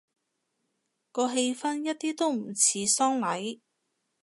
[1.11, 3.59] 個氣氛一啲都唔似喪禮